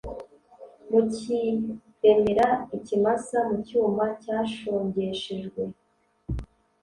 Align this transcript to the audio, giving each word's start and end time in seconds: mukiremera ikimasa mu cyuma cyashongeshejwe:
mukiremera 0.89 2.47
ikimasa 2.77 3.37
mu 3.49 3.57
cyuma 3.65 4.05
cyashongeshejwe: 4.21 5.61